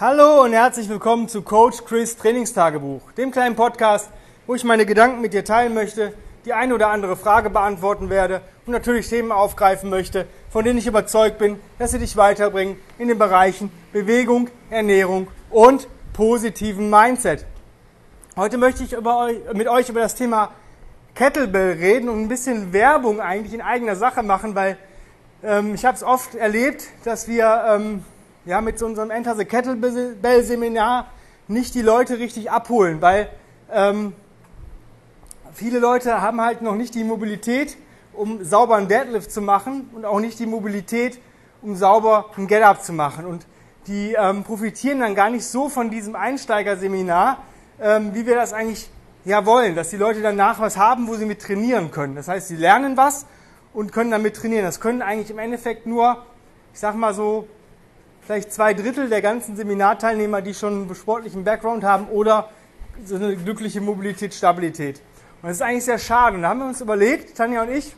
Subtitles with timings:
[0.00, 4.08] Hallo und herzlich willkommen zu Coach Chris Trainingstagebuch, dem kleinen Podcast,
[4.46, 6.14] wo ich meine Gedanken mit dir teilen möchte,
[6.46, 10.86] die eine oder andere Frage beantworten werde und natürlich Themen aufgreifen möchte, von denen ich
[10.86, 17.44] überzeugt bin, dass sie dich weiterbringen in den Bereichen Bewegung, Ernährung und positiven Mindset.
[18.36, 20.52] Heute möchte ich euch, mit euch über das Thema
[21.14, 24.78] Kettlebell reden und ein bisschen Werbung eigentlich in eigener Sache machen, weil
[25.42, 28.02] ähm, ich habe es oft erlebt, dass wir ähm,
[28.44, 31.06] ja, mit so unserem Enter the Kettlebell Seminar
[31.48, 33.28] nicht die Leute richtig abholen, weil
[33.72, 34.12] ähm,
[35.52, 37.76] viele Leute haben halt noch nicht die Mobilität,
[38.12, 41.18] um sauber einen Deadlift zu machen und auch nicht die Mobilität,
[41.62, 43.26] um sauber ein Get-Up zu machen.
[43.26, 43.46] Und
[43.86, 47.38] die ähm, profitieren dann gar nicht so von diesem Einsteigerseminar,
[47.80, 48.90] ähm, wie wir das eigentlich
[49.24, 52.14] ja wollen, dass die Leute danach was haben, wo sie mit trainieren können.
[52.14, 53.26] Das heißt, sie lernen was
[53.72, 54.64] und können damit trainieren.
[54.64, 56.24] Das können eigentlich im Endeffekt nur,
[56.72, 57.46] ich sag mal so,
[58.30, 62.48] vielleicht zwei Drittel der ganzen Seminarteilnehmer, die schon einen sportlichen Background haben oder
[63.04, 65.00] so eine glückliche Mobilität, Stabilität.
[65.42, 66.36] Und das ist eigentlich sehr schade.
[66.36, 67.96] Und da haben wir uns überlegt, Tanja und ich,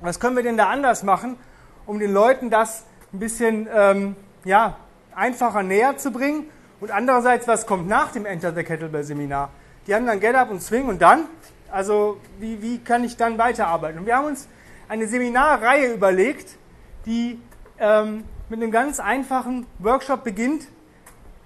[0.00, 1.36] was können wir denn da anders machen,
[1.84, 4.78] um den Leuten das ein bisschen ähm, ja,
[5.14, 6.46] einfacher näher zu bringen.
[6.80, 9.50] Und andererseits, was kommt nach dem Enter the Kettlebell Seminar?
[9.86, 11.26] Die haben dann Get Up und Swing und dann?
[11.70, 13.98] Also wie, wie kann ich dann weiterarbeiten?
[13.98, 14.48] Und wir haben uns
[14.88, 16.56] eine Seminarreihe überlegt,
[17.04, 17.38] die
[17.78, 20.66] ähm, mit einem ganz einfachen Workshop beginnt.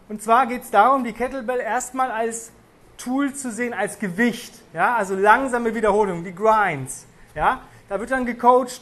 [0.08, 2.50] Und zwar geht es darum, die Kettlebell erstmal als
[2.96, 4.54] Tool zu sehen, als Gewicht.
[4.72, 4.96] Ja?
[4.96, 7.06] Also langsame Wiederholungen, die Grinds.
[7.34, 7.60] Ja?
[7.90, 8.80] Da wird dann gecoacht,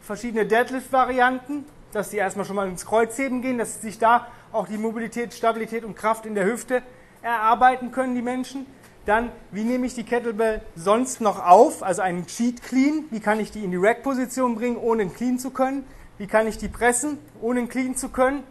[0.00, 4.78] verschiedene Deadlift-Varianten, dass die erstmal schon mal ins Kreuzheben gehen, dass sich da auch die
[4.78, 6.82] Mobilität, Stabilität und Kraft in der Hüfte
[7.20, 8.64] erarbeiten können, die Menschen.
[9.04, 11.82] Dann, wie nehme ich die Kettlebell sonst noch auf?
[11.82, 13.04] Also einen Cheat Clean.
[13.10, 15.84] Wie kann ich die in die Rack-Position bringen, ohne einen Clean zu können?
[16.18, 18.42] Wie kann ich die pressen, ohne Clean zu können?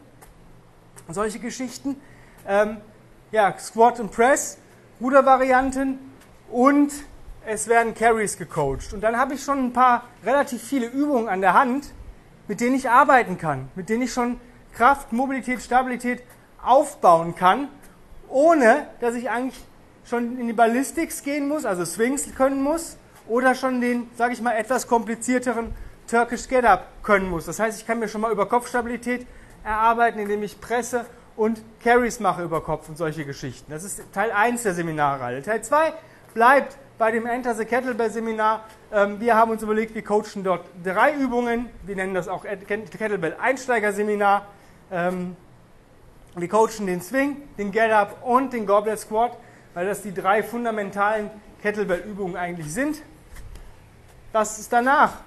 [1.09, 1.95] Solche Geschichten.
[2.47, 2.77] Ähm,
[3.31, 4.57] ja, Squat und Press,
[4.99, 5.99] Rudervarianten
[6.51, 6.91] und
[7.45, 8.93] es werden Carries gecoacht.
[8.93, 11.93] Und dann habe ich schon ein paar relativ viele Übungen an der Hand,
[12.47, 14.39] mit denen ich arbeiten kann, mit denen ich schon
[14.73, 16.23] Kraft, Mobilität, Stabilität
[16.63, 17.67] aufbauen kann,
[18.27, 19.61] ohne dass ich eigentlich
[20.05, 22.97] schon in die Ballistics gehen muss, also Swings können muss,
[23.27, 25.73] oder schon den, sage ich mal, etwas komplizierteren
[26.11, 27.45] Turkish Get-Up können muss.
[27.45, 29.25] Das heißt, ich kann mir schon mal über Kopfstabilität
[29.63, 31.05] erarbeiten, indem ich presse
[31.35, 33.71] und Carries mache über Kopf und solche Geschichten.
[33.71, 35.41] Das ist Teil 1 der Seminarreihe.
[35.41, 35.93] Teil 2
[36.33, 38.65] bleibt bei dem Enter the Kettlebell Seminar.
[38.91, 41.69] Ähm, wir haben uns überlegt, wir coachen dort drei Übungen.
[41.83, 44.45] Wir nennen das auch Kettlebell Einsteiger Seminar.
[44.91, 45.35] Ähm,
[46.35, 49.37] wir coachen den Swing, den Get-Up und den Goblet Squat
[49.73, 51.29] weil das die drei fundamentalen
[51.61, 53.01] Kettlebell-Übungen eigentlich sind.
[54.31, 55.21] Was ist danach?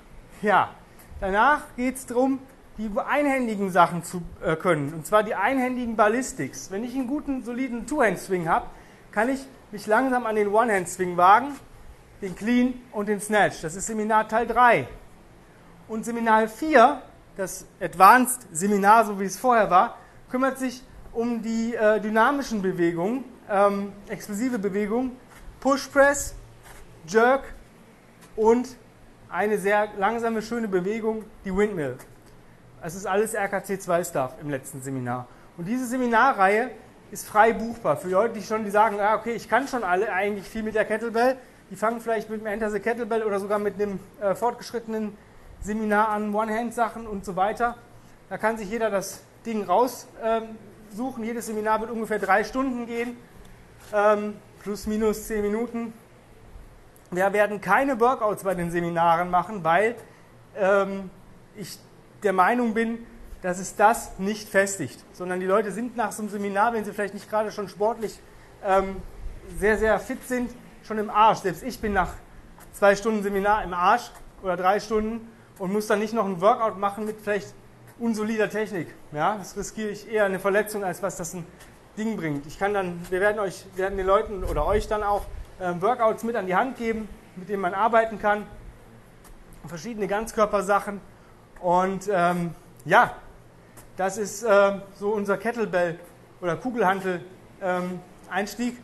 [0.44, 0.75] Ja,
[1.21, 2.38] danach geht es darum,
[2.77, 4.93] die einhändigen Sachen zu äh, können.
[4.93, 6.71] Und zwar die einhändigen Ballistics.
[6.71, 8.66] Wenn ich einen guten, soliden Two-Hand-Swing habe,
[9.10, 9.41] kann ich
[9.72, 11.56] mich langsam an den One-Hand-Swing wagen,
[12.21, 13.62] den Clean und den Snatch.
[13.62, 14.87] Das ist Seminar Teil 3.
[15.88, 17.00] Und Seminar 4,
[17.38, 19.97] das Advanced Seminar, so wie es vorher war,
[20.31, 20.82] kümmert sich
[21.15, 25.12] um die äh, dynamischen Bewegungen ähm, explosive Bewegung,
[25.61, 26.34] Push Press,
[27.06, 27.44] Jerk
[28.37, 28.76] und
[29.34, 31.96] eine sehr langsame, schöne Bewegung, die Windmill.
[32.80, 35.26] Es ist alles RKC2-Stuff im letzten Seminar.
[35.56, 36.70] Und diese Seminarreihe
[37.10, 40.12] ist frei buchbar für Leute, die schon die sagen, ah, okay, ich kann schon alle
[40.12, 41.36] eigentlich viel mit der Kettlebell.
[41.70, 45.16] Die fangen vielleicht mit dem Enter the Kettlebell oder sogar mit einem äh, fortgeschrittenen
[45.60, 47.76] Seminar an, One-Hand-Sachen und so weiter.
[48.28, 50.14] Da kann sich jeder das Ding raussuchen.
[50.22, 53.16] Ähm, Jedes Seminar wird ungefähr drei Stunden gehen
[53.92, 55.92] ähm, plus minus 10 Minuten.
[57.16, 59.94] Wir werden keine Workouts bei den Seminaren machen, weil
[60.56, 61.10] ähm,
[61.56, 61.78] ich
[62.22, 62.98] der Meinung bin,
[63.42, 66.92] dass es das nicht festigt, sondern die Leute sind nach so einem Seminar, wenn sie
[66.92, 68.19] vielleicht nicht gerade schon sportlich
[68.64, 68.97] ähm,
[69.58, 70.50] sehr, sehr fit sind,
[70.82, 71.41] schon im Arsch.
[71.41, 72.10] Selbst ich bin nach
[72.72, 74.10] zwei Stunden Seminar im Arsch
[74.42, 77.54] oder drei Stunden und muss dann nicht noch ein Workout machen mit vielleicht
[77.98, 78.88] unsolider Technik.
[79.12, 81.46] Ja, das riskiere ich eher eine Verletzung, als was das ein
[81.96, 82.46] Ding bringt.
[82.46, 85.26] Ich kann dann, wir werden euch, werden den Leuten oder euch dann auch
[85.58, 88.46] Workouts mit an die Hand geben, mit denen man arbeiten kann.
[89.66, 91.00] Verschiedene Ganzkörpersachen.
[91.60, 92.54] Und ähm,
[92.84, 93.14] ja,
[93.96, 95.98] das ist äh, so unser Kettlebell
[96.40, 98.78] oder Kugelhantel-Einstieg, ähm,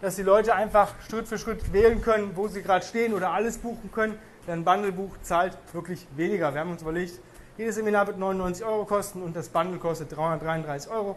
[0.00, 3.58] dass die Leute einfach Schritt für Schritt wählen können, wo sie gerade stehen oder alles
[3.58, 4.18] buchen können.
[4.46, 6.52] Denn ein Bundlebuch zahlt wirklich weniger.
[6.52, 7.20] Wir haben uns überlegt,
[7.56, 11.16] jedes Seminar wird 99 Euro kosten und das Bundle kostet 333 Euro.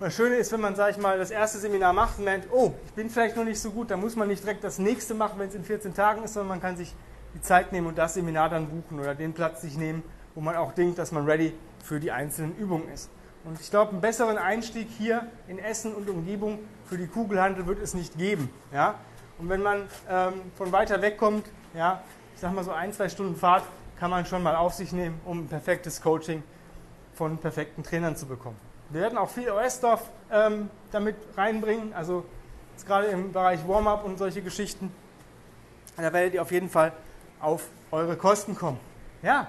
[0.00, 2.72] Das Schöne ist, wenn man, sag ich mal, das erste Seminar macht und merkt, oh,
[2.86, 5.38] ich bin vielleicht noch nicht so gut, dann muss man nicht direkt das nächste machen,
[5.38, 6.94] wenn es in 14 Tagen ist, sondern man kann sich
[7.34, 10.02] die Zeit nehmen und das Seminar dann buchen oder den Platz sich nehmen,
[10.34, 11.52] wo man auch denkt, dass man ready
[11.84, 13.10] für die einzelnen Übungen ist.
[13.44, 17.82] Und ich glaube, einen besseren Einstieg hier in Essen und Umgebung für die Kugelhandel wird
[17.82, 18.48] es nicht geben.
[18.72, 18.94] Ja?
[19.36, 22.02] Und wenn man ähm, von weiter weg kommt, ja,
[22.34, 23.64] ich sag mal so ein, zwei Stunden Fahrt,
[23.98, 26.42] kann man schon mal auf sich nehmen, um ein perfektes Coaching
[27.12, 28.69] von perfekten Trainern zu bekommen.
[28.90, 30.02] Wir werden auch viel OS-Stoff
[30.32, 32.24] ähm, damit reinbringen, also
[32.72, 34.92] jetzt gerade im Bereich Warm-up und solche Geschichten.
[35.96, 36.92] Da werdet ihr auf jeden Fall
[37.40, 38.80] auf eure Kosten kommen.
[39.22, 39.46] Ja,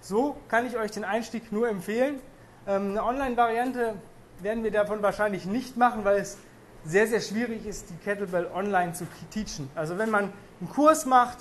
[0.00, 2.20] so kann ich euch den Einstieg nur empfehlen.
[2.68, 3.94] Ähm, eine Online-Variante
[4.40, 6.38] werden wir davon wahrscheinlich nicht machen, weil es
[6.84, 9.68] sehr, sehr schwierig ist, die Kettlebell online zu teachen.
[9.74, 11.38] Also wenn man einen Kurs macht,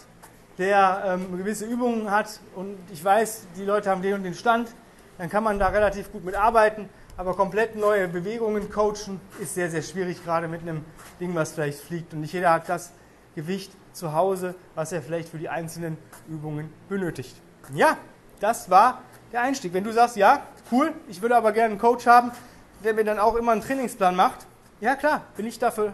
[0.57, 4.69] der ähm, gewisse Übungen hat und ich weiß, die Leute haben den und den Stand,
[5.19, 6.89] dann kann man da relativ gut mit arbeiten.
[7.17, 10.85] Aber komplett neue Bewegungen coachen ist sehr, sehr schwierig, gerade mit einem
[11.19, 12.13] Ding, was vielleicht fliegt.
[12.13, 12.91] Und nicht jeder hat das
[13.33, 15.97] Gewicht zu Hause, was er vielleicht für die einzelnen
[16.29, 17.35] Übungen benötigt.
[17.73, 17.97] Ja,
[18.39, 19.73] das war der Einstieg.
[19.73, 22.31] Wenn du sagst, ja, cool, ich würde aber gerne einen Coach haben,
[22.83, 24.45] der mir dann auch immer einen Trainingsplan macht,
[24.79, 25.93] ja klar, bin ich dafür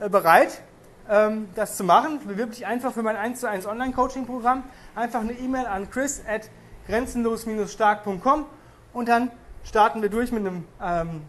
[0.00, 0.62] äh, bereit,
[1.08, 2.26] ähm, das zu machen.
[2.26, 4.64] Bewirb dich einfach für mein 1 zu 1 Online-Coaching-Programm.
[4.96, 6.50] Einfach eine E-Mail an chris at
[6.88, 8.46] grenzenlos-stark.com
[8.92, 9.30] und dann
[9.64, 11.22] starten wir durch mit einem ähm,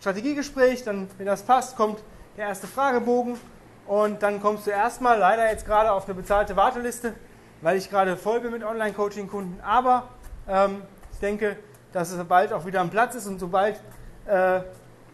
[0.00, 0.84] Strategiegespräch.
[0.84, 2.02] Dann, wenn das passt, kommt
[2.36, 3.38] der erste Fragebogen
[3.86, 7.14] und dann kommst du erstmal leider jetzt gerade auf eine bezahlte Warteliste,
[7.60, 9.60] weil ich gerade voll bin mit Online-Coaching-Kunden.
[9.62, 10.08] Aber
[10.48, 10.82] ähm,
[11.12, 11.56] ich denke,
[11.92, 13.78] dass es bald auch wieder am Platz ist und sobald
[14.26, 14.60] äh,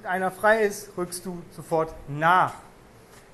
[0.05, 2.53] einer frei ist, rückst du sofort nach.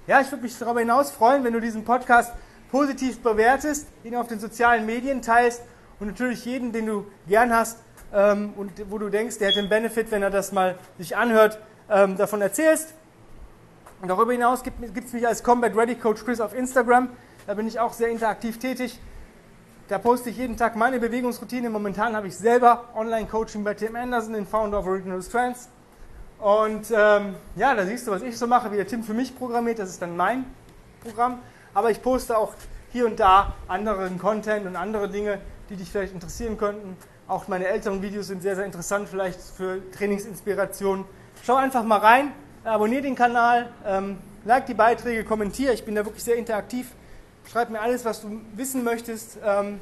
[0.07, 2.33] Ja, ich würde mich darüber hinaus freuen, wenn du diesen Podcast
[2.71, 5.63] positiv bewertest, ihn auf den sozialen Medien teilst
[6.01, 7.84] und natürlich jeden, den du gern hast
[8.15, 11.59] ähm, und wo du denkst, der hätte einen Benefit, wenn er das mal sich anhört,
[11.91, 12.95] ähm, davon erzählst.
[14.01, 17.09] Und darüber hinaus gibt es mich als Combat Ready Coach Chris auf Instagram.
[17.47, 18.99] Da bin ich auch sehr interaktiv tätig.
[19.89, 21.69] Da poste ich jeden Tag meine Bewegungsroutine.
[21.71, 25.69] Momentan habe ich selber Online-Coaching bei Tim Anderson, den Founder of Original Strands.
[26.39, 29.37] Und ähm, ja, da siehst du, was ich so mache, wie der Tim für mich
[29.37, 29.79] programmiert.
[29.79, 30.45] Das ist dann mein
[31.03, 31.39] Programm.
[31.75, 32.55] Aber ich poste auch
[32.93, 36.97] hier und da anderen Content und andere Dinge, die dich vielleicht interessieren könnten.
[37.27, 41.07] Auch meine älteren Videos sind sehr, sehr interessant, vielleicht für Trainingsinspiration.
[41.43, 42.33] Schau einfach mal rein,
[42.65, 45.73] abonniere den Kanal, ähm, like die Beiträge, kommentiere.
[45.73, 46.91] Ich bin da wirklich sehr interaktiv.
[47.51, 49.39] Schreib mir alles, was du wissen möchtest.
[49.43, 49.81] Ähm,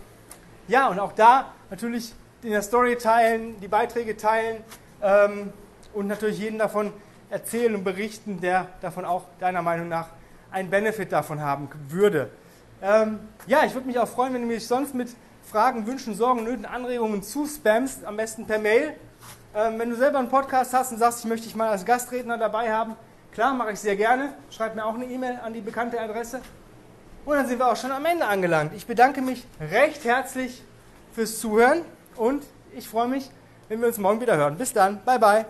[0.69, 2.13] ja, und auch da natürlich
[2.43, 4.63] in der Story teilen, die Beiträge teilen
[5.03, 5.53] ähm,
[5.95, 6.93] und natürlich jeden davon
[7.29, 10.11] erzählen und berichten, der davon auch deiner Meinung nach
[10.53, 12.31] einen Benefit davon haben würde.
[12.81, 13.19] Ähm,
[13.49, 15.09] ja, ich würde mich auch freuen, wenn du mich sonst mit
[15.51, 18.95] Fragen, Wünschen, Sorgen, Nöten, Anregungen zuspammst, am besten per Mail.
[19.55, 22.39] Ähm, wenn du selber einen Podcast hast und sagst, ich möchte dich mal als Gastredner
[22.39, 22.97] dabei haben,
[23.33, 24.33] klar, mache ich sehr gerne.
[24.51, 26.41] Schreib mir auch eine E-Mail an die bekannte Adresse.
[27.25, 28.73] Und dann sind wir auch schon am Ende angelangt.
[28.75, 30.63] Ich bedanke mich recht herzlich
[31.13, 31.83] fürs Zuhören
[32.17, 32.43] und
[32.75, 33.31] ich freue mich,
[33.69, 34.57] wenn wir uns morgen wieder hören.
[34.57, 35.47] Bis dann, bye bye.